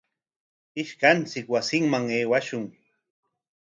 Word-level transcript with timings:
Ishkanchik 0.81 1.45
wasiman 1.53 2.05
aywashun. 2.19 2.63